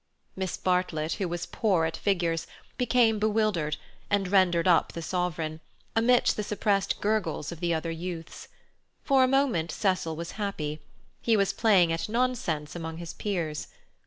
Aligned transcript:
Miss 0.35 0.57
Bartlett, 0.57 1.11
who 1.21 1.27
was 1.27 1.45
poor 1.45 1.85
at 1.85 1.95
figures, 1.95 2.47
became 2.75 3.19
bewildered 3.19 3.77
and 4.09 4.27
rendered 4.27 4.67
up 4.67 4.93
the 4.93 5.01
sovereign, 5.03 5.59
amidst 5.95 6.35
the 6.37 6.41
suppressed 6.43 6.99
gurgles 6.99 7.51
of 7.51 7.59
the 7.59 7.71
other 7.71 7.91
youths. 7.91 8.47
For 9.03 9.23
a 9.23 9.27
moment 9.27 9.71
Cecil 9.71 10.15
was 10.15 10.31
happy. 10.41 10.79
He 11.21 11.37
was 11.37 11.53
playing 11.53 11.93
at 11.93 12.09
nonsense 12.09 12.75
among 12.75 12.97
his 12.97 13.13
peers. 13.13 13.67